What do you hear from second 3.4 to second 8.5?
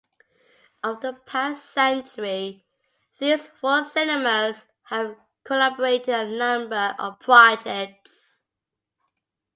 four cinemas have collaborated on a number of projects.